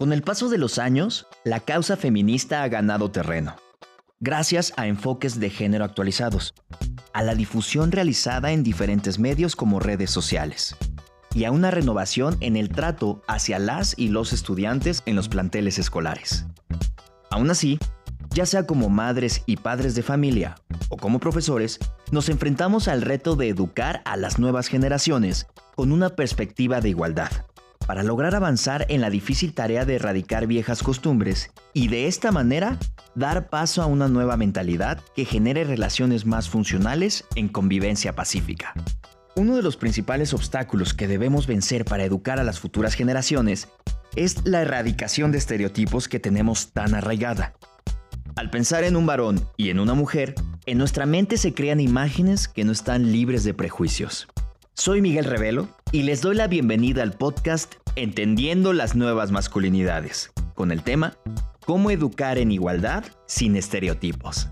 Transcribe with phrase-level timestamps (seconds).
[0.00, 3.56] Con el paso de los años, la causa feminista ha ganado terreno,
[4.18, 6.54] gracias a enfoques de género actualizados,
[7.12, 10.74] a la difusión realizada en diferentes medios como redes sociales
[11.34, 15.78] y a una renovación en el trato hacia las y los estudiantes en los planteles
[15.78, 16.46] escolares.
[17.30, 17.78] Aún así,
[18.30, 20.54] ya sea como madres y padres de familia
[20.88, 21.78] o como profesores,
[22.10, 25.46] nos enfrentamos al reto de educar a las nuevas generaciones
[25.76, 27.30] con una perspectiva de igualdad
[27.90, 32.78] para lograr avanzar en la difícil tarea de erradicar viejas costumbres y de esta manera
[33.16, 38.74] dar paso a una nueva mentalidad que genere relaciones más funcionales en convivencia pacífica.
[39.34, 43.66] Uno de los principales obstáculos que debemos vencer para educar a las futuras generaciones
[44.14, 47.54] es la erradicación de estereotipos que tenemos tan arraigada.
[48.36, 52.46] Al pensar en un varón y en una mujer, en nuestra mente se crean imágenes
[52.46, 54.28] que no están libres de prejuicios.
[54.80, 60.70] Soy Miguel Revelo y les doy la bienvenida al podcast Entendiendo las nuevas masculinidades, con
[60.70, 61.16] el tema
[61.66, 64.48] Cómo educar en igualdad sin estereotipos.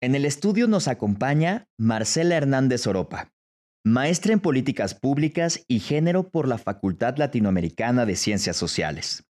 [0.00, 3.32] En el estudio nos acompaña Marcela Hernández Oropa,
[3.84, 9.26] maestra en políticas públicas y género por la Facultad Latinoamericana de Ciencias Sociales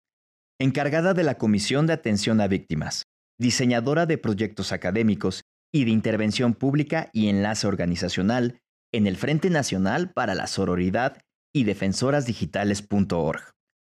[0.61, 3.04] encargada de la Comisión de Atención a Víctimas,
[3.45, 10.11] diseñadora de proyectos académicos y de intervención pública y enlace organizacional en el Frente Nacional
[10.13, 11.21] para la Sororidad
[11.53, 13.43] y defensorasdigitales.org,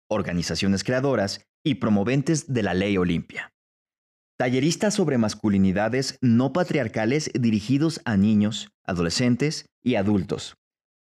[0.09, 3.53] organizaciones creadoras y promoventes de la Ley Olimpia.
[4.39, 10.55] Tallerista sobre masculinidades no patriarcales dirigidos a niños, adolescentes y adultos.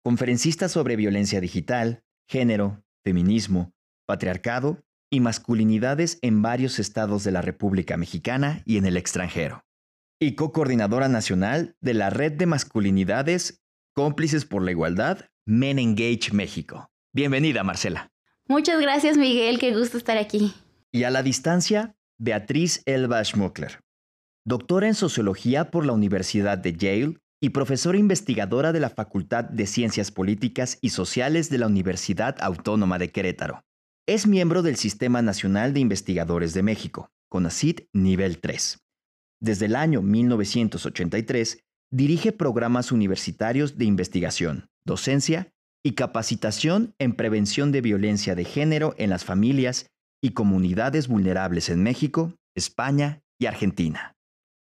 [0.03, 3.73] Conferencista sobre violencia digital, género, feminismo,
[4.05, 9.63] patriarcado y masculinidades en varios estados de la República Mexicana y en el extranjero.
[10.19, 13.61] Y co-coordinadora nacional de la Red de Masculinidades
[13.93, 16.89] Cómplices por la Igualdad, Men Engage México.
[17.13, 18.11] Bienvenida, Marcela.
[18.47, 19.59] Muchas gracias, Miguel.
[19.59, 20.55] Qué gusto estar aquí.
[20.91, 23.81] Y a la distancia, Beatriz Elba Schmuckler,
[24.45, 29.67] doctora en Sociología por la Universidad de Yale y profesora investigadora de la Facultad de
[29.67, 33.63] Ciencias Políticas y Sociales de la Universidad Autónoma de Querétaro.
[34.05, 38.79] Es miembro del Sistema Nacional de Investigadores de México, CONACIT Nivel 3.
[39.41, 45.53] Desde el año 1983, dirige programas universitarios de investigación, docencia
[45.85, 49.87] y capacitación en prevención de violencia de género en las familias
[50.21, 54.17] y comunidades vulnerables en México, España y Argentina.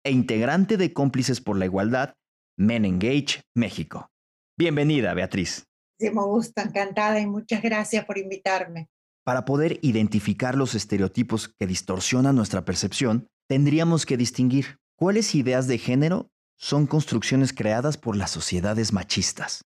[0.04, 2.14] E integrante de Cómplices por la Igualdad,
[2.56, 4.10] Men Engage México.
[4.56, 5.64] Bienvenida, Beatriz.
[5.98, 8.90] Sí, me gusta, encantada y muchas gracias por invitarme.
[9.24, 15.78] Para poder identificar los estereotipos que distorsionan nuestra percepción, tendríamos que distinguir cuáles ideas de
[15.78, 19.62] género son construcciones creadas por las sociedades machistas.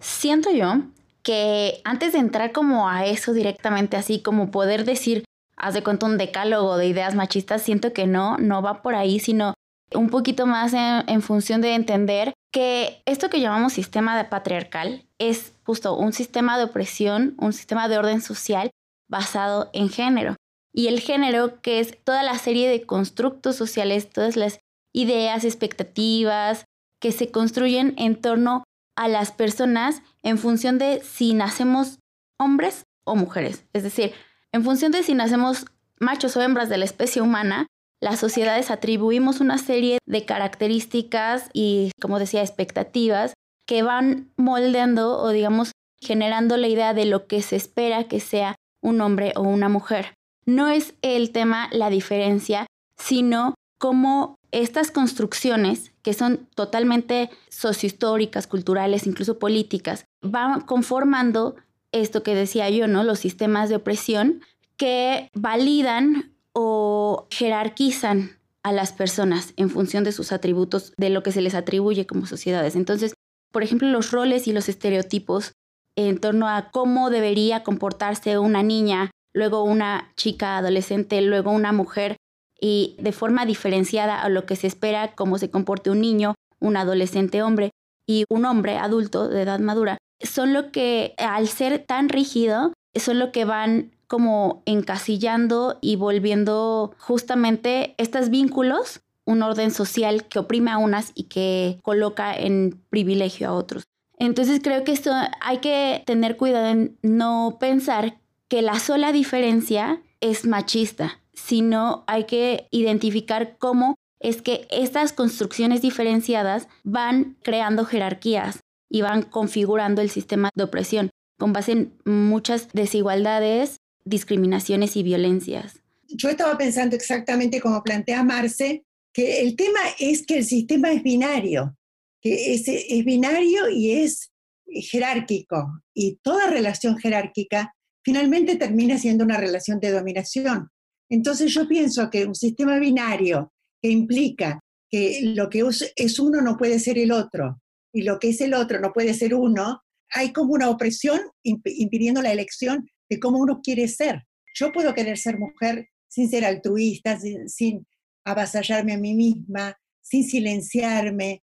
[0.00, 0.86] Siento yo
[1.22, 5.24] que antes de entrar como a eso directamente, así como poder decir,
[5.56, 9.20] haz de cuenta un decálogo de ideas machistas, siento que no, no va por ahí,
[9.20, 9.54] sino
[9.94, 15.94] un poquito más en, función de entender que esto que llamamos sistema patriarcal es justo
[15.96, 18.70] un sistema de opresión, un sistema de orden social
[19.08, 20.36] basado en género.
[20.72, 24.58] Y el género, que es toda la serie de constructos sociales, todas las
[24.92, 26.64] ideas, expectativas
[27.00, 28.64] que se construyen en torno
[28.96, 31.98] a las personas en función de si nacemos
[32.38, 33.64] hombres o mujeres.
[33.72, 34.12] Es decir,
[34.52, 35.66] en función de si nacemos
[36.00, 37.66] machos o hembras de la especie humana,
[38.00, 43.34] las sociedades atribuimos una serie de características y, como decía, expectativas
[43.66, 48.56] que van moldeando o, digamos, generando la idea de lo que se espera que sea
[48.84, 50.14] un hombre o una mujer.
[50.46, 59.06] No es el tema la diferencia, sino cómo estas construcciones, que son totalmente sociohistóricas, culturales,
[59.06, 61.56] incluso políticas, van conformando
[61.90, 63.02] esto que decía yo, ¿no?
[63.02, 64.42] Los sistemas de opresión
[64.76, 71.32] que validan o jerarquizan a las personas en función de sus atributos, de lo que
[71.32, 72.76] se les atribuye como sociedades.
[72.76, 73.14] Entonces,
[73.50, 75.52] por ejemplo, los roles y los estereotipos
[75.96, 82.16] en torno a cómo debería comportarse una niña, luego una chica adolescente, luego una mujer,
[82.60, 86.76] y de forma diferenciada a lo que se espera cómo se comporte un niño, un
[86.76, 87.70] adolescente hombre
[88.06, 93.18] y un hombre adulto de edad madura, son lo que al ser tan rígido, son
[93.18, 100.70] lo que van como encasillando y volviendo justamente estos vínculos un orden social que oprime
[100.70, 103.84] a unas y que coloca en privilegio a otros.
[104.18, 110.02] Entonces creo que esto hay que tener cuidado en no pensar que la sola diferencia
[110.20, 118.60] es machista, sino hay que identificar cómo es que estas construcciones diferenciadas van creando jerarquías
[118.88, 125.80] y van configurando el sistema de opresión con base en muchas desigualdades, discriminaciones y violencias.
[126.08, 131.02] Yo estaba pensando exactamente como plantea Marce, que el tema es que el sistema es
[131.02, 131.76] binario,
[132.24, 134.32] que es, binario y es
[134.66, 140.70] jerárquico, y toda relación jerárquica finalmente termina siendo una relación de dominación.
[141.10, 144.60] Entonces yo pienso que un sistema binario que implica
[144.90, 145.62] que lo que
[145.96, 147.60] es uno no puede ser el otro
[147.92, 152.22] y lo que es el otro no puede ser uno, hay como una opresión impidiendo
[152.22, 154.24] la elección de cómo uno quiere ser.
[154.54, 157.86] Yo puedo querer ser mujer sin ser altruista, sin,
[158.24, 161.42] avasallarme a mí misma, sin silenciarme.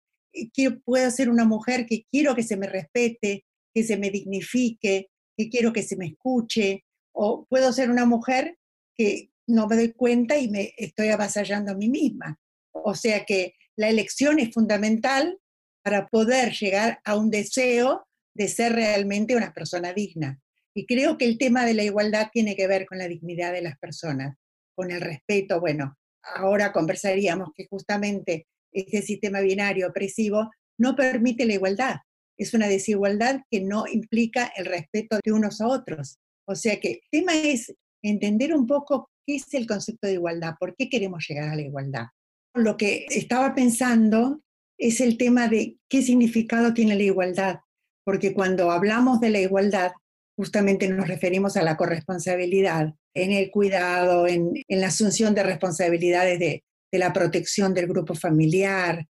[0.84, 3.44] Puedo ser una mujer que quiero que se me respete,
[3.74, 6.84] que se me dignifique, que quiero que se me escuche.
[7.12, 8.56] O puedo ser una mujer
[8.96, 12.38] que no me doy cuenta y me estoy avasallando a mí misma.
[12.72, 15.38] O sea que la elección es fundamental
[15.82, 20.40] para poder llegar a un deseo de ser realmente una persona digna.
[20.74, 23.62] Y creo que el tema de la igualdad tiene que ver con la dignidad de
[23.62, 24.36] las personas,
[24.74, 25.60] con el respeto.
[25.60, 31.96] Bueno, ahora conversaríamos que justamente este sistema binario opresivo no permite la igualdad.
[32.36, 36.18] Es una desigualdad que no implica el respeto de unos a otros.
[36.46, 40.54] O sea que el tema es entender un poco qué es el concepto de igualdad,
[40.58, 42.06] por qué queremos llegar a la igualdad.
[42.54, 44.40] Lo que estaba pensando
[44.78, 47.58] es el tema de qué significado tiene la igualdad
[48.08, 49.92] porque cuando hablamos de la igualdad,
[50.34, 56.64] justamente nos referimos a la corresponsabilidad en el cuidado, en, la asunción de responsabilidades de,
[56.92, 59.06] la protección del grupo familiar,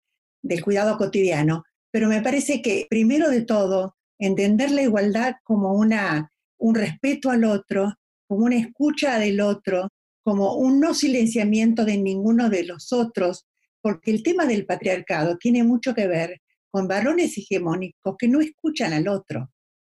[0.43, 1.63] del cuidado cotidiano.
[1.91, 6.29] Pero me parece que, primero de todo, entender la igualdad como una,
[6.59, 7.93] un respeto al otro,
[8.27, 9.89] como una escucha del otro,
[10.23, 13.45] como un no silenciamiento de ninguno de los otros,
[13.81, 16.41] porque el tema del patriarcado tiene mucho que ver
[16.71, 19.51] con varones hegemónicos que no escuchan al otro,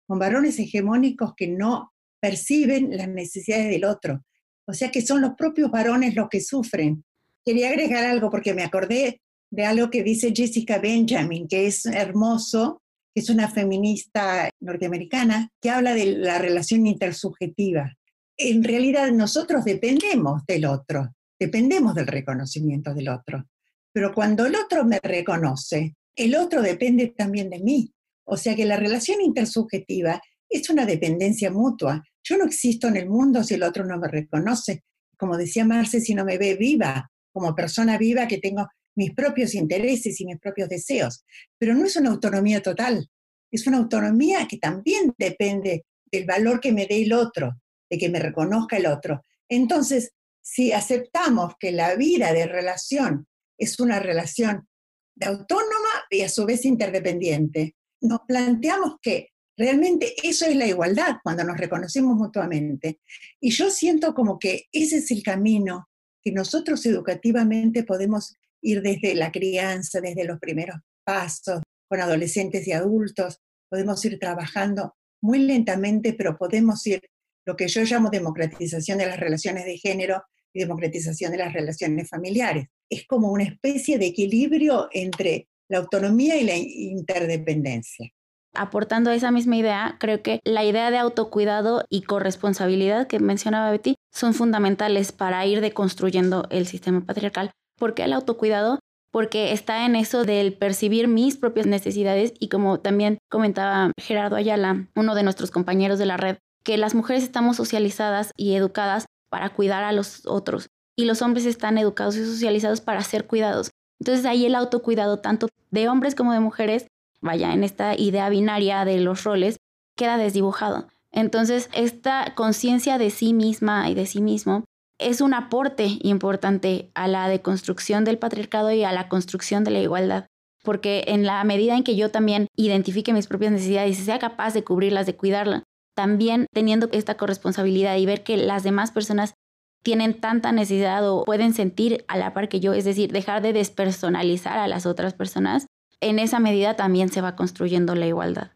[0.06, 4.24] con varones hegemónicos que no perciben las necesidades del otro.
[4.66, 7.04] O sea que son los propios varones los que sufren.
[7.44, 9.20] Quería agregar algo porque me acordé
[9.50, 12.82] de algo que dice Jessica Benjamin, que es hermoso,
[13.14, 17.94] que es una feminista norteamericana, que habla de la relación intersubjetiva.
[18.36, 23.46] En realidad nosotros dependemos del otro, dependemos del reconocimiento del otro.
[23.92, 27.92] Pero cuando el otro me reconoce, el otro depende también de mí.
[28.26, 32.02] O sea que la relación intersubjetiva es una dependencia mutua.
[32.24, 34.82] Yo no existo en el mundo si el otro no me reconoce.
[35.16, 38.66] Como decía Marce, si no me ve viva, como persona viva que tengo
[38.96, 41.24] mis propios intereses y mis propios deseos.
[41.58, 43.10] Pero no es una autonomía total,
[43.50, 47.60] es una autonomía que también depende del valor que me dé el otro,
[47.90, 49.22] de que me reconozca el otro.
[49.48, 53.26] Entonces, si aceptamos que la vida de relación
[53.58, 54.68] es una relación
[55.14, 57.76] de autónoma y a su vez interdependiente.
[58.00, 63.00] Nos planteamos que realmente eso es la igualdad cuando nos reconocemos mutuamente.
[63.40, 65.88] Y yo siento como que ese es el camino
[66.24, 72.72] que nosotros educativamente podemos ir desde la crianza, desde los primeros pasos, con adolescentes y
[72.72, 77.02] adultos, podemos ir trabajando muy lentamente, pero podemos ir
[77.46, 80.22] lo que yo llamo democratización de las relaciones de género
[80.52, 82.68] y democratización de las relaciones familiares.
[82.88, 88.10] Es como una especie de equilibrio entre la autonomía y la interdependencia.
[88.54, 93.70] Aportando a esa misma idea, creo que la idea de autocuidado y corresponsabilidad que mencionaba
[93.70, 97.50] Betty son fundamentales para ir deconstruyendo el sistema patriarcal.
[97.76, 98.78] ¿Por qué el autocuidado?
[99.10, 104.86] Porque está en eso del percibir mis propias necesidades y como también comentaba Gerardo Ayala,
[104.94, 109.50] uno de nuestros compañeros de la red, que las mujeres estamos socializadas y educadas para
[109.50, 113.70] cuidar a los otros y los hombres están educados y socializados para ser cuidados.
[114.00, 116.86] Entonces ahí el autocuidado tanto de hombres como de mujeres,
[117.24, 119.56] vaya, en esta idea binaria de los roles,
[119.96, 120.86] queda desdibujado.
[121.10, 124.64] Entonces esta conciencia de sí misma y de sí mismo
[124.98, 129.80] es un aporte importante a la deconstrucción del patriarcado y a la construcción de la
[129.80, 130.26] igualdad.
[130.62, 134.54] Porque en la medida en que yo también identifique mis propias necesidades y sea capaz
[134.54, 135.62] de cubrirlas, de cuidarlas,
[135.94, 139.34] también teniendo esta corresponsabilidad y ver que las demás personas
[139.82, 143.52] tienen tanta necesidad o pueden sentir a la par que yo, es decir, dejar de
[143.52, 145.66] despersonalizar a las otras personas,
[146.08, 148.52] en esa medida también se va construyendo la igualdad.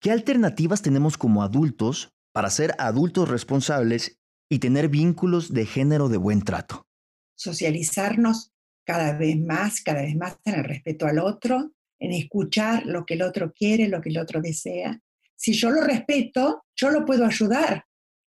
[0.00, 4.18] ¿Qué alternativas tenemos como adultos para ser adultos responsables
[4.50, 6.86] y tener vínculos de género de buen trato?
[7.36, 8.52] Socializarnos
[8.84, 13.14] cada vez más, cada vez más en el respeto al otro, en escuchar lo que
[13.14, 15.00] el otro quiere, lo que el otro desea.
[15.36, 17.84] Si yo lo respeto, yo lo puedo ayudar,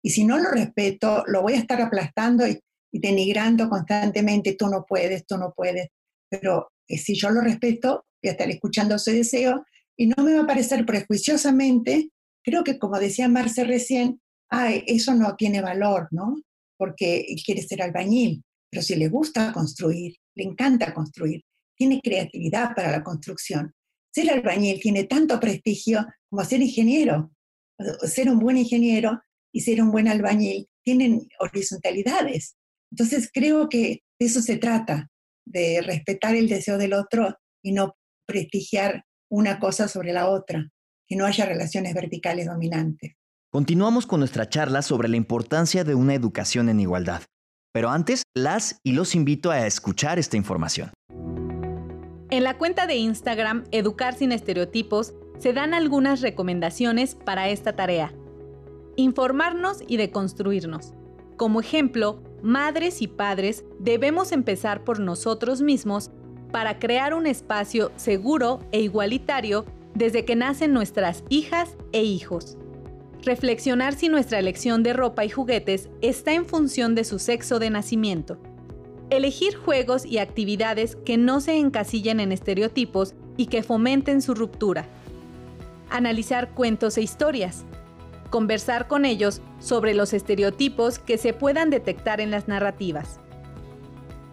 [0.02, 2.58] y si no lo respeto, lo voy a estar aplastando y,
[2.92, 5.88] y denigrando constantemente, tú no puedes, tú no puedes,
[6.28, 9.64] pero eh, si yo lo respeto, voy a estar escuchando ese deseo
[9.96, 12.10] y no me va a parecer prejuiciosamente,
[12.44, 16.42] creo que como decía Marce recién, ay, eso no tiene valor, ¿no?
[16.76, 21.42] Porque quiere ser albañil, pero si le gusta construir, le encanta construir,
[21.76, 23.74] tiene creatividad para la construcción.
[24.14, 27.32] Ser albañil tiene tanto prestigio como ser ingeniero.
[28.04, 29.20] Ser un buen ingeniero
[29.52, 32.56] y ser un buen albañil tienen horizontalidades.
[32.90, 35.10] Entonces creo que de eso se trata,
[35.44, 37.94] de respetar el deseo del otro y no
[38.32, 40.70] prestigiar una cosa sobre la otra,
[41.06, 43.12] que no haya relaciones verticales dominantes.
[43.50, 47.22] Continuamos con nuestra charla sobre la importancia de una educación en igualdad.
[47.74, 50.90] Pero antes, las y los invito a escuchar esta información.
[52.30, 58.14] En la cuenta de Instagram Educar sin Estereotipos se dan algunas recomendaciones para esta tarea.
[58.96, 60.94] Informarnos y deconstruirnos.
[61.36, 66.10] Como ejemplo, madres y padres debemos empezar por nosotros mismos
[66.52, 72.56] para crear un espacio seguro e igualitario desde que nacen nuestras hijas e hijos.
[73.23, 77.71] Reflexionar si nuestra elección de ropa y juguetes está en función de su sexo de
[77.71, 78.38] nacimiento.
[79.11, 84.87] Elegir juegos y actividades que no se encasillen en estereotipos y que fomenten su ruptura.
[85.90, 87.64] Analizar cuentos e historias.
[88.30, 93.21] Conversar con ellos sobre los estereotipos que se puedan detectar en las narrativas.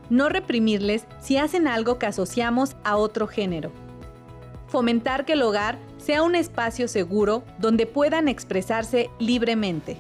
[0.09, 3.71] No reprimirles si hacen algo que asociamos a otro género.
[4.67, 9.97] Fomentar que el hogar sea un espacio seguro donde puedan expresarse libremente.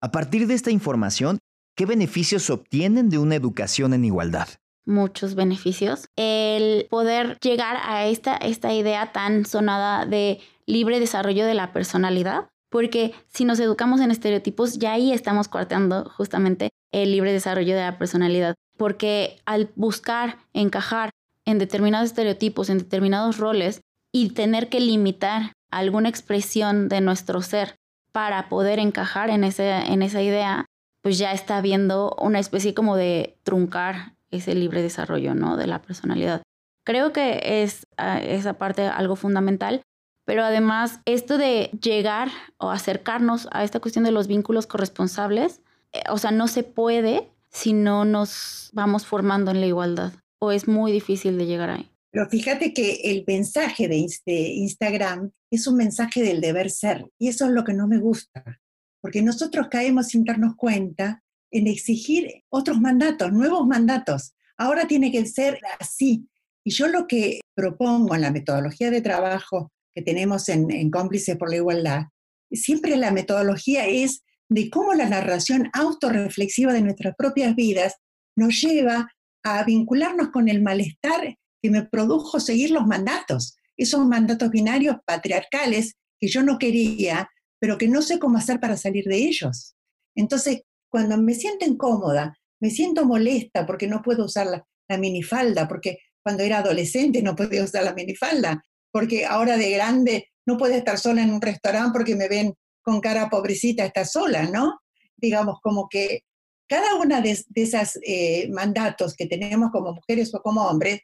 [0.00, 1.38] A partir de esta información,
[1.76, 4.48] ¿qué beneficios obtienen de una educación en igualdad?
[4.84, 6.08] Muchos beneficios.
[6.16, 12.48] El poder llegar a esta, esta idea tan sonada de libre desarrollo de la personalidad,
[12.72, 17.82] porque si nos educamos en estereotipos, ya ahí estamos cortando justamente el libre desarrollo de
[17.82, 21.10] la personalidad, porque al buscar encajar
[21.44, 27.76] en determinados estereotipos, en determinados roles y tener que limitar alguna expresión de nuestro ser
[28.10, 30.64] para poder encajar en, ese, en esa idea,
[31.02, 35.58] pues ya está habiendo una especie como de truncar ese libre desarrollo ¿no?
[35.58, 36.42] de la personalidad.
[36.84, 39.82] Creo que es ah, esa parte algo fundamental,
[40.24, 45.60] pero además esto de llegar o acercarnos a esta cuestión de los vínculos corresponsables,
[45.92, 50.50] eh, o sea, no se puede si no nos vamos formando en la igualdad o
[50.50, 51.88] es muy difícil de llegar ahí?
[52.10, 57.46] Pero fíjate que el mensaje de, Instagram es un mensaje del deber ser y eso
[57.46, 58.60] es lo que no me gusta,
[59.00, 64.34] porque nosotros caemos sin darnos cuenta en exigir otros mandatos, nuevos mandatos.
[64.56, 66.26] Ahora tiene que ser así.
[66.64, 71.36] Y yo lo que propongo en la metodología de trabajo que tenemos en, en Cómplices
[71.36, 72.02] por la Igualdad,
[72.50, 77.96] siempre la metodología es de cómo la narración autorreflexiva de nuestras propias vidas
[78.36, 79.10] nos lleva
[79.44, 85.94] a vincularnos con el malestar que me produjo seguir los mandatos, esos mandatos binarios patriarcales
[86.20, 87.28] que yo no quería,
[87.60, 89.74] pero que no sé cómo hacer para salir de ellos.
[90.16, 94.66] Entonces, cuando me siento incómoda, me siento molesta porque no puedo usar la,
[94.98, 100.56] minifalda, porque cuando era adolescente no podía usar la minifalda, porque ahora de grande no
[100.56, 104.80] puedo estar sola en un restaurante porque me ven con cara pobrecita, está sola, ¿no?
[105.16, 106.20] Digamos, como que
[106.68, 111.00] cada una de, esos eh, mandatos que tenemos como mujeres o como hombres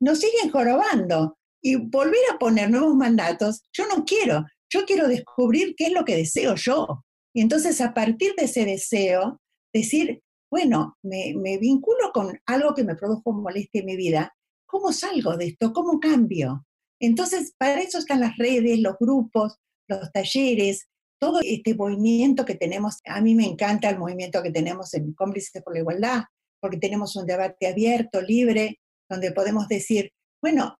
[0.00, 1.36] nos siguen jorobando.
[1.62, 6.06] Y volver a poner nuevos mandatos, yo no quiero, yo quiero descubrir qué es lo
[6.06, 7.04] que deseo yo.
[7.34, 9.42] Y entonces a partir de ese deseo,
[9.72, 14.90] decir, bueno, me, me vinculo con algo que me produjo molestia en mi vida, ¿cómo
[14.90, 15.74] salgo de esto?
[15.74, 16.64] ¿Cómo cambio?
[17.00, 19.56] Entonces, para eso están las redes, los grupos,
[19.88, 20.86] los talleres,
[21.18, 25.62] todo este movimiento que tenemos, a mí me encanta el movimiento que tenemos en Cómplices
[25.62, 26.22] por la Igualdad,
[26.60, 28.78] porque tenemos un debate abierto, libre,
[29.08, 30.76] donde podemos decir, bueno,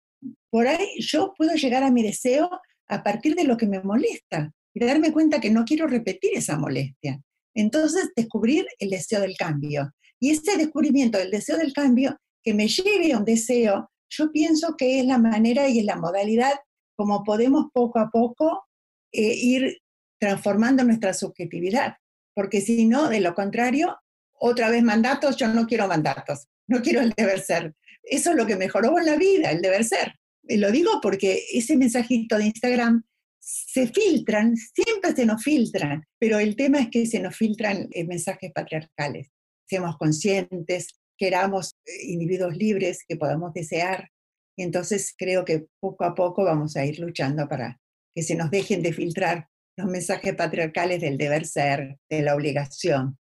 [0.51, 2.51] por ahí yo puedo llegar a mi deseo
[2.89, 6.57] a partir de lo que me molesta y darme cuenta que no quiero repetir esa
[6.57, 7.21] molestia.
[7.55, 9.93] Entonces, descubrir el deseo del cambio.
[10.21, 14.77] Y ese descubrimiento del deseo del cambio que me lleve a un deseo, yo pienso
[14.77, 16.53] que es la manera y es la modalidad
[16.97, 18.65] como podemos poco a poco
[19.13, 19.79] eh, ir
[20.19, 21.95] transformando nuestra subjetividad,
[22.35, 23.97] porque si no, de lo contrario,
[24.39, 27.75] otra vez mandatos, yo no quiero mandatos, no quiero el deber ser.
[28.03, 30.15] Eso es lo que mejoró en la vida, el deber ser.
[30.43, 33.03] Y lo digo porque ese mensajito de Instagram
[33.39, 38.05] se filtran, siempre se nos filtran, pero el tema es que se nos filtran eh,
[38.05, 39.31] mensajes patriarcales.
[39.67, 44.09] Seamos conscientes, queramos eh, individuos libres que podamos desear.
[44.57, 47.79] Entonces creo que poco a poco vamos a ir luchando para
[48.15, 49.47] que se nos dejen de filtrar
[49.77, 53.19] los mensajes patriarcales del deber ser, de la obligación.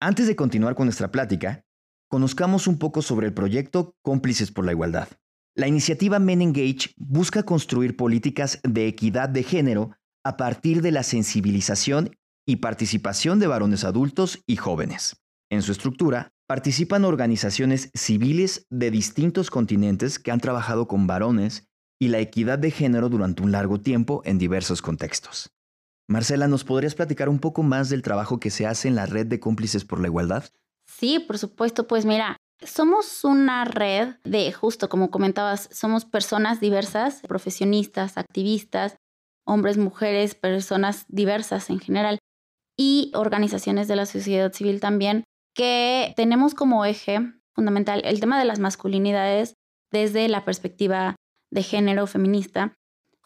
[0.00, 1.64] Antes de continuar con nuestra plática,
[2.08, 5.08] conozcamos un poco sobre el proyecto Cómplices por la Igualdad.
[5.54, 9.92] La iniciativa Men Engage busca construir políticas de equidad de género
[10.24, 12.10] a partir de la sensibilización
[12.46, 15.16] y participación de varones adultos y jóvenes.
[15.50, 22.08] En su estructura, participan organizaciones civiles de distintos continentes que han trabajado con varones y
[22.08, 25.52] la equidad de género durante un largo tiempo en diversos contextos.
[26.08, 29.28] Marcela, ¿nos podrías platicar un poco más del trabajo que se hace en la red
[29.28, 30.42] de cómplices por la igualdad?
[30.88, 31.86] Sí, por supuesto.
[31.86, 38.96] Pues mira, somos una red de, justo como comentabas, somos personas diversas, profesionistas, activistas,
[39.46, 42.18] hombres, mujeres, personas diversas en general
[42.76, 45.22] y organizaciones de la sociedad civil también,
[45.54, 47.20] que tenemos como eje
[47.54, 49.54] fundamental el tema de las masculinidades
[49.90, 51.16] desde la perspectiva
[51.50, 52.74] de género feminista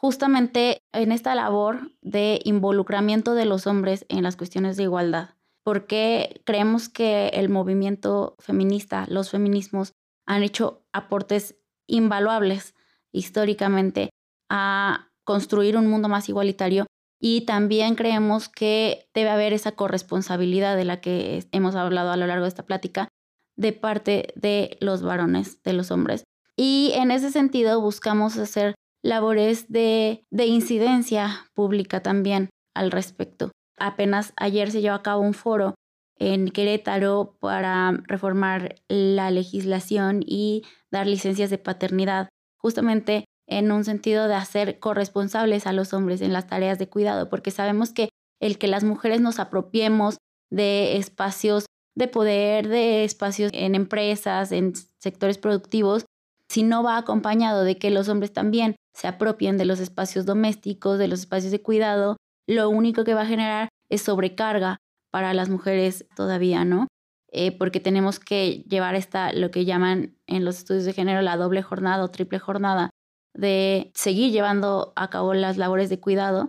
[0.05, 5.31] justamente en esta labor de involucramiento de los hombres en las cuestiones de igualdad,
[5.63, 9.93] porque creemos que el movimiento feminista, los feminismos,
[10.27, 12.75] han hecho aportes invaluables
[13.13, 14.11] históricamente
[14.51, 16.85] a construir un mundo más igualitario
[17.27, 22.27] y también creemos que debe haber esa corresponsabilidad de la que hemos hablado a lo
[22.27, 23.09] largo de esta plática
[23.57, 26.25] de parte de los varones, de los hombres.
[26.55, 33.53] Y en ese sentido buscamos hacer labores de, de incidencia pública también al respecto.
[33.79, 35.75] Apenas ayer se llevó a cabo un foro
[36.19, 42.29] en Querétaro para reformar la legislación y dar licencias de paternidad,
[42.59, 47.29] justamente en un sentido de hacer corresponsables a los hombres en las tareas de cuidado,
[47.29, 48.09] porque sabemos que
[48.41, 50.19] el que las mujeres nos apropiemos
[50.51, 56.05] de espacios de poder, de espacios en empresas, en sectores productivos,
[56.49, 60.99] si no va acompañado de que los hombres también se apropien de los espacios domésticos,
[60.99, 64.77] de los espacios de cuidado, lo único que va a generar es sobrecarga
[65.11, 66.89] para las mujeres todavía, ¿no?
[67.33, 71.37] Eh, porque tenemos que llevar esta, lo que llaman en los estudios de género la
[71.37, 72.91] doble jornada o triple jornada,
[73.35, 76.49] de seguir llevando a cabo las labores de cuidado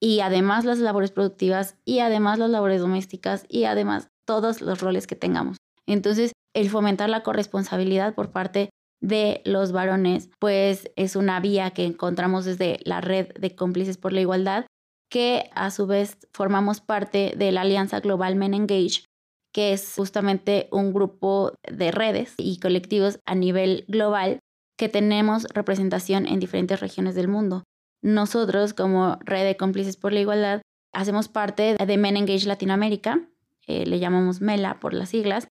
[0.00, 5.06] y además las labores productivas y además las labores domésticas y además todos los roles
[5.06, 5.58] que tengamos.
[5.86, 11.84] Entonces, el fomentar la corresponsabilidad por parte de los varones, pues es una vía que
[11.84, 14.66] encontramos desde la red de cómplices por la igualdad,
[15.10, 19.04] que a su vez formamos parte de la Alianza Global Men Engage,
[19.52, 24.38] que es justamente un grupo de redes y colectivos a nivel global
[24.80, 27.64] que tenemos representación en diferentes regiones del mundo.
[28.00, 30.62] Nosotros, como red de cómplices por la igualdad,
[30.94, 33.28] hacemos parte de Men Engage Latinoamérica,
[33.66, 35.48] eh, le llamamos MELA por las siglas,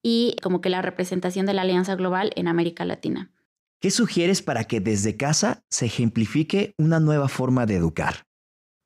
[0.00, 3.32] y como que la representación de la Alianza Global en América Latina.
[3.80, 8.26] ¿Qué sugieres para que desde casa se ejemplifique una nueva forma de educar?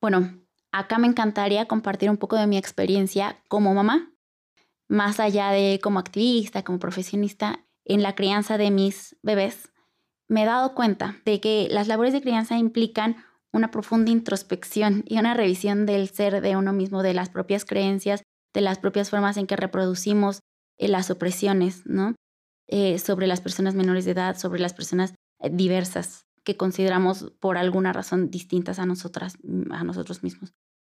[0.00, 4.10] Bueno, acá me encantaría compartir un poco de mi experiencia como mamá,
[4.88, 9.71] más allá de como activista, como profesionista, en la crianza de mis bebés.
[10.32, 13.16] Me he dado cuenta de que las labores de crianza implican
[13.52, 18.22] una profunda introspección y una revisión del ser de uno mismo, de las propias creencias,
[18.54, 20.40] de las propias formas en que reproducimos
[20.78, 22.14] eh, las opresiones, ¿no?
[22.66, 27.58] Eh, sobre las personas menores de edad, sobre las personas eh, diversas que consideramos por
[27.58, 30.54] alguna razón distintas a nosotras, mm, a nosotros mismos.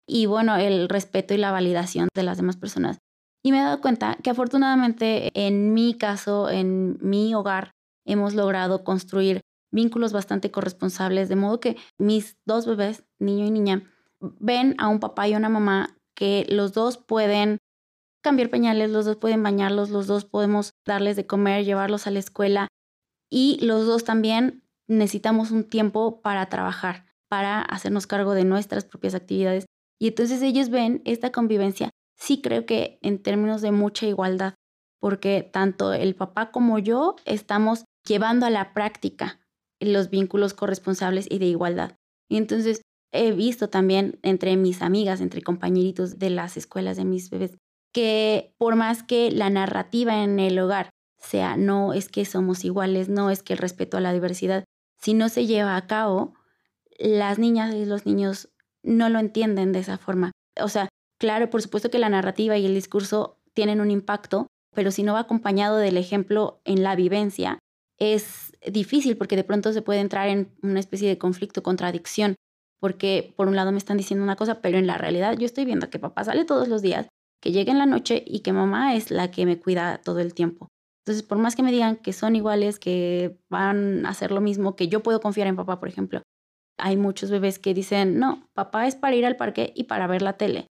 [0.08, 2.96] Y bueno, el respeto y la validación de las demás personas.
[3.44, 7.72] Y me he dado cuenta que afortunadamente en mi caso, en mi hogar,
[8.06, 13.82] hemos logrado construir vínculos bastante corresponsables, de modo que mis dos bebés, niño y niña,
[14.20, 17.58] ven a un papá y una mamá que los dos pueden
[18.22, 22.18] cambiar pañales, los dos pueden bañarlos, los dos podemos darles de comer, llevarlos a la
[22.18, 22.68] escuela
[23.30, 29.14] y los dos también necesitamos un tiempo para trabajar, para hacernos cargo de nuestras propias
[29.14, 29.66] actividades.
[30.00, 34.54] Y entonces ellos ven esta convivencia, sí creo que en términos de mucha igualdad,
[35.00, 39.40] porque tanto el papá como yo estamos llevando a la práctica
[39.80, 41.96] los vínculos corresponsables y de igualdad.
[42.28, 47.30] Y entonces he visto también entre mis amigas, entre compañeritos de las escuelas de mis
[47.30, 47.56] bebés,
[47.92, 53.08] que por más que la narrativa en el hogar sea no es que somos iguales,
[53.08, 54.64] no es que el respeto a la diversidad,
[55.00, 56.34] si no se lleva a cabo,
[56.98, 58.50] las niñas y los niños
[58.82, 60.32] no lo entienden de esa forma.
[60.60, 60.88] O sea,
[61.18, 65.14] claro, por supuesto que la narrativa y el discurso tienen un impacto, pero si no
[65.14, 67.58] va acompañado del ejemplo en la vivencia,
[67.98, 72.34] es difícil porque de pronto se puede entrar en una especie de conflicto, contradicción,
[72.80, 75.64] porque por un lado me están diciendo una cosa, pero en la realidad yo estoy
[75.64, 77.08] viendo que papá sale todos los días
[77.42, 80.34] que llegue en la noche y que mamá es la que me cuida todo el
[80.34, 80.68] tiempo.
[81.04, 84.74] Entonces, por más que me digan que son iguales, que van a hacer lo mismo,
[84.74, 86.22] que yo puedo confiar en papá, por ejemplo,
[86.78, 90.22] hay muchos bebés que dicen, no, papá es para ir al parque y para ver
[90.22, 90.66] la tele.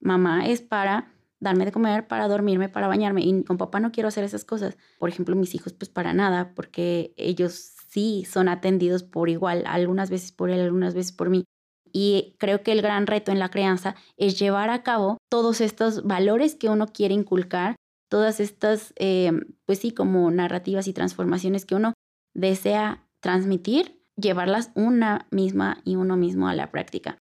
[0.00, 3.22] Mamá es para darme de comer, para dormirme, para bañarme.
[3.22, 4.76] Y con papá no quiero hacer esas cosas.
[4.98, 10.10] Por ejemplo, mis hijos, pues para nada, porque ellos sí son atendidos por igual, algunas
[10.10, 11.44] veces por él, algunas veces por mí.
[11.92, 16.02] Y creo que el gran reto en la crianza es llevar a cabo todos estos
[16.02, 17.76] valores que uno quiere inculcar,
[18.10, 19.32] todas estas, eh,
[19.64, 21.94] pues sí, como narrativas y transformaciones que uno
[22.34, 27.18] desea transmitir, llevarlas una misma y uno mismo a la práctica.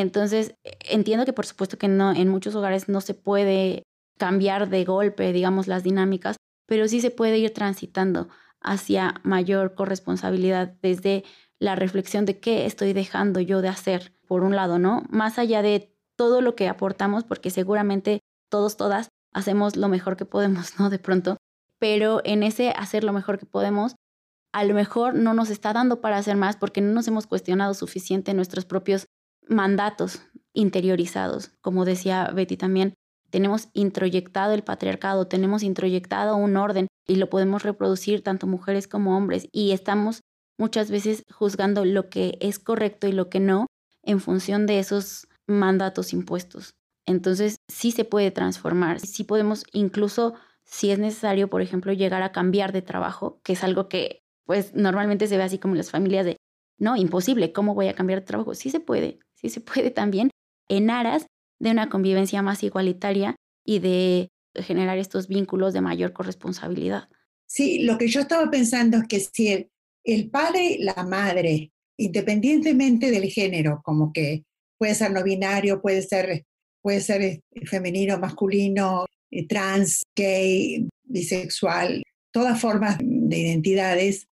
[0.00, 3.82] Entonces, entiendo que por supuesto que no, en muchos hogares no se puede
[4.18, 8.28] cambiar de golpe, digamos, las dinámicas, pero sí se puede ir transitando
[8.60, 11.24] hacia mayor corresponsabilidad desde
[11.58, 15.04] la reflexión de qué estoy dejando yo de hacer, por un lado, ¿no?
[15.08, 20.26] Más allá de todo lo que aportamos, porque seguramente todos, todas hacemos lo mejor que
[20.26, 20.90] podemos, ¿no?
[20.90, 21.38] De pronto,
[21.78, 23.94] pero en ese hacer lo mejor que podemos,
[24.52, 27.72] a lo mejor no nos está dando para hacer más porque no nos hemos cuestionado
[27.72, 29.06] suficiente nuestros propios
[29.48, 31.50] mandatos interiorizados.
[31.60, 32.94] Como decía Betty también,
[33.30, 39.16] tenemos introyectado el patriarcado, tenemos introyectado un orden y lo podemos reproducir tanto mujeres como
[39.16, 40.20] hombres y estamos
[40.58, 43.66] muchas veces juzgando lo que es correcto y lo que no
[44.02, 46.70] en función de esos mandatos impuestos.
[47.06, 52.32] Entonces sí se puede transformar, sí podemos incluso, si es necesario, por ejemplo, llegar a
[52.32, 55.90] cambiar de trabajo, que es algo que pues normalmente se ve así como en las
[55.90, 56.36] familias de,
[56.78, 58.54] no, imposible, ¿cómo voy a cambiar de trabajo?
[58.54, 60.30] Sí se puede, sí se puede también
[60.68, 61.26] en aras
[61.60, 67.08] de una convivencia más igualitaria y de generar estos vínculos de mayor corresponsabilidad.
[67.46, 69.68] Sí, lo que yo estaba pensando es que si
[70.04, 74.44] el, padre, la madre, independientemente del género, como que
[74.78, 76.44] puede ser no binario, puede ser,
[76.82, 84.26] puede ser eh, femenino, masculino, eh, trans, gay, bisexual, todas formas de identidades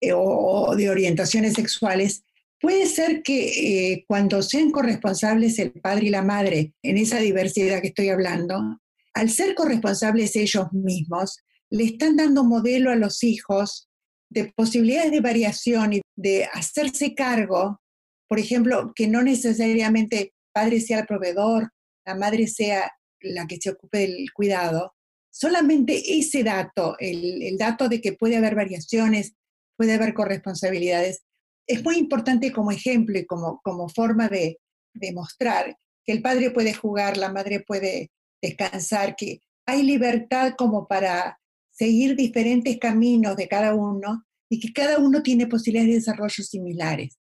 [0.00, 2.24] eh, o de orientaciones sexuales,
[2.60, 7.82] Puede ser que eh, cuando sean corresponsables el padre y la madre en esa diversidad
[7.82, 8.80] que estoy hablando,
[9.14, 11.38] al ser corresponsables ellos mismos,
[11.70, 13.88] le están dando modelo a los hijos
[14.30, 17.80] de posibilidades de variación y de hacerse cargo,
[18.28, 21.70] por ejemplo, que no necesariamente el padre sea el proveedor,
[22.06, 22.90] la madre sea
[23.20, 24.94] la que se ocupe del cuidado,
[25.30, 29.34] solamente ese dato, el, el dato de que puede haber variaciones,
[29.76, 31.25] puede haber corresponsabilidades,
[31.66, 34.58] es muy importante como ejemplo y como, como forma de,
[34.98, 41.38] demostrar que el padre puede jugar, la madre puede descansar, que hay libertad como para
[41.70, 47.18] seguir diferentes caminos de cada uno y que cada uno tiene posibilidades de desarrollo similares.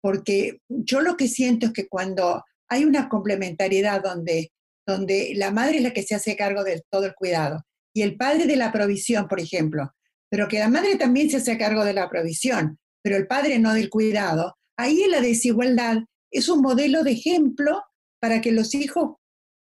[0.00, 4.52] Porque yo lo que siento es que cuando hay una complementariedad donde,
[4.86, 7.64] donde la madre es la que se hace cargo de todo el cuidado
[7.94, 9.92] y el padre de la provisión, por ejemplo,
[10.28, 13.74] pero que la madre también se hace cargo de la provisión, pero el padre no
[13.74, 15.98] del cuidado, ahí la desigualdad
[16.30, 17.82] es un modelo de ejemplo
[18.20, 19.16] para que los hijos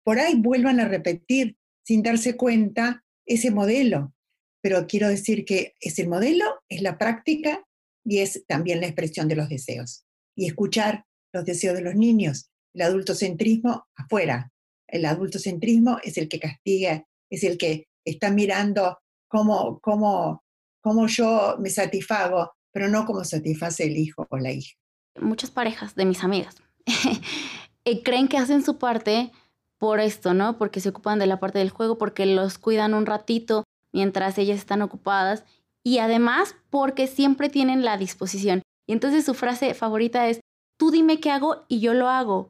[0.03, 4.13] por ahí vuelvan a repetir sin darse cuenta ese modelo.
[4.61, 7.63] Pero quiero decir que es el modelo, es la práctica
[8.03, 10.05] y es también la expresión de los deseos.
[10.35, 12.49] Y escuchar los deseos de los niños.
[12.73, 14.51] El adultocentrismo afuera.
[14.87, 20.43] El adultocentrismo es el que castiga, es el que está mirando cómo, cómo,
[20.81, 24.75] cómo yo me satisfago pero no como satisface el hijo o la hija.
[25.21, 26.57] Muchas parejas de mis amigas
[27.85, 29.31] eh, creen que hacen su parte
[29.77, 30.57] por esto, ¿no?
[30.57, 34.57] Porque se ocupan de la parte del juego, porque los cuidan un ratito mientras ellas
[34.57, 35.45] están ocupadas
[35.85, 38.61] y además porque siempre tienen la disposición.
[38.85, 40.41] Y entonces su frase favorita es,
[40.77, 42.49] tú dime qué hago y yo lo hago.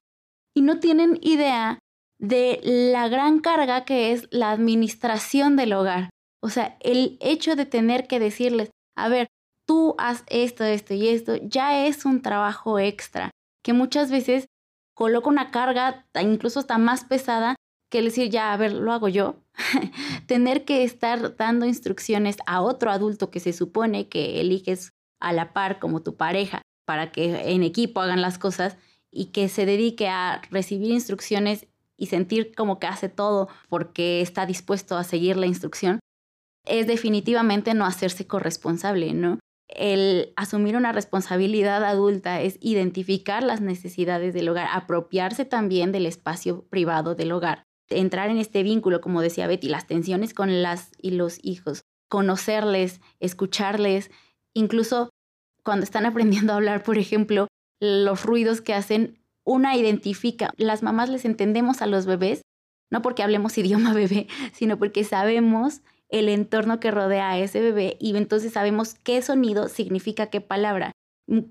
[0.55, 1.77] Y no tienen idea
[2.19, 6.09] de la gran carga que es la administración del hogar.
[6.41, 9.27] O sea, el hecho de tener que decirles, a ver,
[9.65, 13.31] tú haz esto, esto y esto, ya es un trabajo extra
[13.63, 14.45] que muchas veces
[14.95, 17.55] coloca una carga incluso hasta más pesada
[17.91, 19.37] que decir, ya, a ver, lo hago yo.
[20.27, 25.53] Tener que estar dando instrucciones a otro adulto que se supone que eliges a la
[25.53, 28.77] par como tu pareja para que en equipo hagan las cosas
[29.11, 34.45] y que se dedique a recibir instrucciones y sentir como que hace todo porque está
[34.45, 35.99] dispuesto a seguir la instrucción,
[36.65, 39.39] es definitivamente no hacerse corresponsable, ¿no?
[39.67, 46.65] El asumir una responsabilidad adulta es identificar las necesidades del hogar, apropiarse también del espacio
[46.69, 51.11] privado del hogar, entrar en este vínculo, como decía Betty, las tensiones con las y
[51.11, 54.11] los hijos, conocerles, escucharles,
[54.53, 55.09] incluso
[55.63, 57.47] cuando están aprendiendo a hablar, por ejemplo,
[57.79, 62.41] los ruidos que hacen, una identifica, las mamás les entendemos a los bebés,
[62.91, 67.97] no porque hablemos idioma bebé, sino porque sabemos el entorno que rodea a ese bebé
[67.99, 70.91] y entonces sabemos qué sonido significa qué palabra,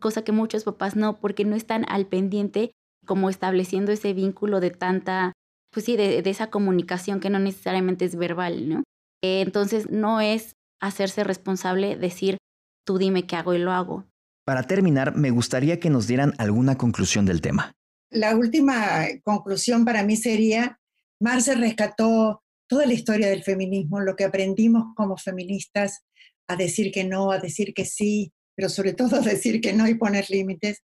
[0.01, 2.73] cosa que muchos papás no, porque no están al pendiente
[3.05, 5.33] como estableciendo ese vínculo de tanta
[5.75, 8.85] pues sí, de, esa comunicación que no necesariamente es verbal, ¿no?
[9.23, 12.39] Eh, entonces no es hacerse responsable, decir,
[12.87, 14.07] tú dime qué hago y lo hago.
[14.47, 17.73] Para terminar, me gustaría que nos dieran alguna conclusión del tema.
[18.11, 20.79] La última conclusión para mí sería,
[21.21, 26.05] Marce rescató toda la historia del feminismo, lo que aprendimos como feministas
[26.49, 29.89] a decir que no, a decir que sí, pero sobre todo a decir que no
[29.89, 30.83] y poner límites.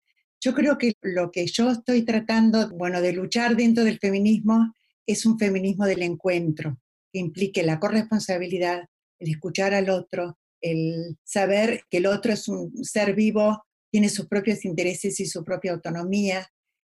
[0.41, 4.73] Yo creo que lo que yo estoy tratando, bueno, de luchar dentro del feminismo
[5.05, 6.79] es un feminismo del encuentro,
[7.11, 8.83] que implique la corresponsabilidad,
[9.19, 14.27] el escuchar al otro, el saber que el otro es un ser vivo, tiene sus
[14.27, 16.47] propios intereses y su propia autonomía,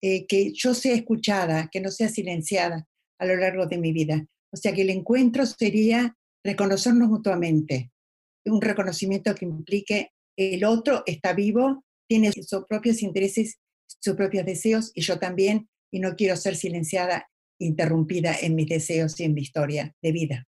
[0.03, 2.87] eh, que yo sea escuchada, que no sea silenciada
[3.19, 4.27] a lo largo de mi vida.
[4.53, 7.91] O sea que el encuentro sería reconocernos mutuamente,
[8.45, 13.59] un reconocimiento que implique el otro está vivo, tiene sus propios intereses,
[14.01, 17.29] sus propios deseos y yo también, y no quiero ser silenciada,
[17.59, 20.45] interrumpida en mis deseos y en mi historia de vida.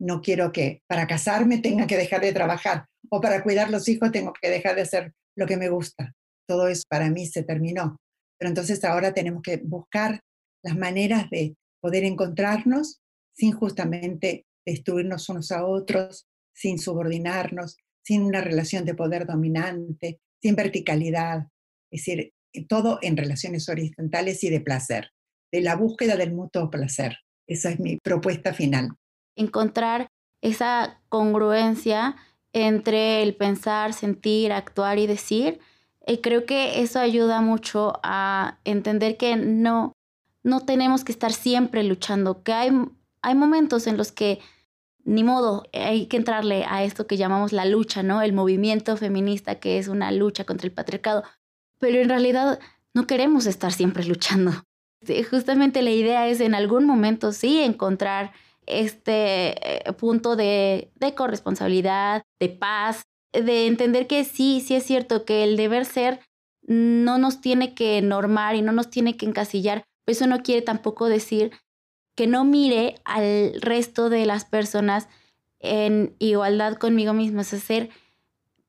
[0.00, 4.12] No quiero que para casarme tenga que dejar de trabajar o para cuidar los hijos
[4.12, 6.14] tengo que dejar de hacer lo que me gusta.
[6.46, 7.96] Todo eso para mí se terminó.
[8.38, 10.20] Pero entonces ahora tenemos que buscar
[10.62, 13.00] las maneras de poder encontrarnos
[13.34, 20.56] sin justamente destruirnos unos a otros, sin subordinarnos, sin una relación de poder dominante, sin
[20.56, 21.48] verticalidad,
[21.90, 22.32] es decir,
[22.68, 25.10] todo en relaciones horizontales y de placer,
[25.50, 27.18] de la búsqueda del mutuo placer.
[27.46, 28.90] Esa es mi propuesta final.
[29.36, 30.08] Encontrar
[30.40, 32.16] esa congruencia
[32.52, 35.58] entre el pensar, sentir, actuar y decir.
[36.06, 39.92] Y creo que eso ayuda mucho a entender que no,
[40.42, 42.70] no tenemos que estar siempre luchando, que hay,
[43.24, 44.40] hay momentos en los que
[45.04, 48.22] ni modo, hay que entrarle a esto que llamamos la lucha, ¿no?
[48.22, 51.24] El movimiento feminista, que es una lucha contra el patriarcado.
[51.78, 52.58] Pero en realidad
[52.94, 54.52] no queremos estar siempre luchando.
[55.30, 58.32] Justamente la idea es en algún momento sí encontrar
[58.66, 65.26] este eh, punto de, de corresponsabilidad, de paz, de entender que sí, sí es cierto
[65.26, 66.20] que el deber ser
[66.66, 69.84] no nos tiene que normar y no nos tiene que encasillar.
[70.06, 71.52] Eso no quiere tampoco decir
[72.14, 75.08] que no mire al resto de las personas
[75.60, 77.90] en igualdad conmigo mismo, es ser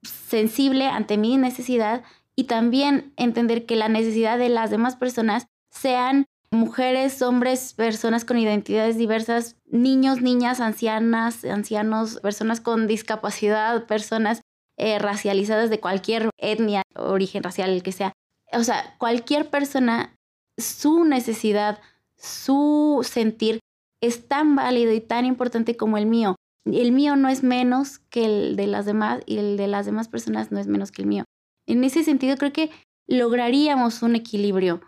[0.04, 2.04] sensible ante mi necesidad
[2.36, 8.38] y también entender que la necesidad de las demás personas sean mujeres, hombres, personas con
[8.38, 14.42] identidades diversas, niños, niñas, ancianas, ancianos, personas con discapacidad, personas
[14.78, 18.14] eh, racializadas de cualquier etnia, origen racial, el que sea.
[18.54, 20.16] O sea, cualquier persona,
[20.58, 21.80] su necesidad,
[22.18, 23.60] su sentir
[24.02, 26.36] es tan válido y tan importante como el mío.
[26.66, 30.08] El mío no es menos que el de las demás y el de las demás
[30.08, 31.26] personas no es menos que el mío.
[31.68, 32.72] En ese sentido creo que
[33.08, 34.82] lograríamos un equilibrio.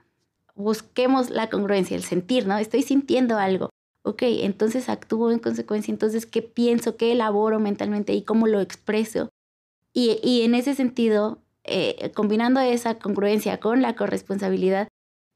[0.56, 2.58] Busquemos la congruencia, el sentir, ¿no?
[2.58, 3.70] Estoy sintiendo algo.
[4.04, 5.92] Ok, entonces actúo en consecuencia.
[5.92, 6.98] Entonces, ¿qué pienso?
[6.98, 8.14] ¿Qué elaboro mentalmente?
[8.14, 9.30] ¿Y cómo lo expreso?
[9.94, 14.88] Y, en ese sentido, eh, combinando esa congruencia con la corresponsabilidad,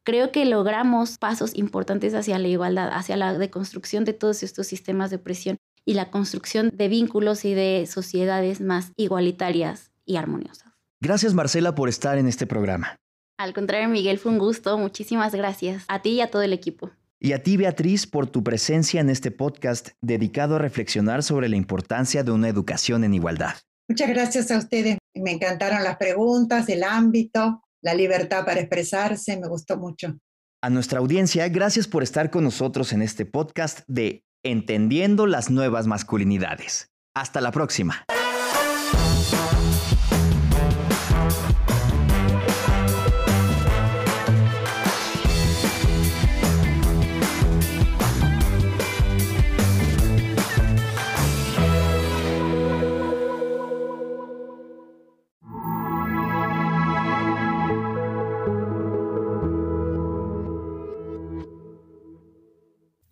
[0.03, 5.09] creo que logramos pasos importantes hacia la igualdad, hacia la deconstrucción de todos estos sistemas
[5.09, 10.71] de opresión y la construcción de vínculos y de sociedades más igualitarias y armoniosas.
[11.01, 12.97] Gracias Marcela por estar en este programa.
[13.37, 14.77] Al contrario, Miguel, fue un gusto.
[14.77, 16.91] Muchísimas gracias a ti y a todo el equipo.
[17.19, 21.55] Y a ti, Beatriz, por tu presencia en este podcast dedicado a reflexionar sobre la
[21.55, 23.55] importancia de una educación en igualdad.
[23.87, 24.97] Muchas gracias a ustedes.
[25.15, 30.17] Me encantaron las preguntas, el ámbito la libertad para expresarse, me gustó mucho.
[30.61, 35.87] A nuestra audiencia, gracias por estar con nosotros en este podcast de Entendiendo las nuevas
[35.87, 36.91] masculinidades.
[37.15, 38.05] Hasta la próxima.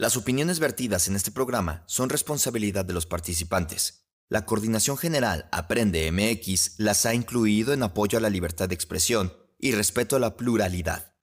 [0.09, 4.07] Las opiniones vertidas en este programa son responsabilidad de los participantes.
[4.27, 9.31] La Coordinación General Aprende MX las ha incluido en apoyo a la libertad de expresión
[9.59, 11.13] y respeto a la pluralidad.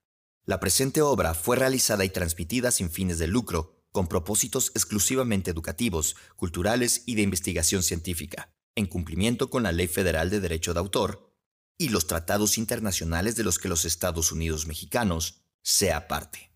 [0.44, 6.14] La presente obra fue realizada y transmitida sin fines de lucro, con propósitos exclusivamente educativos,
[6.36, 11.34] culturales y de investigación científica, en cumplimiento con la Ley Federal de Derecho de Autor
[11.76, 16.55] y los tratados internacionales de los que los Estados Unidos mexicanos sea parte.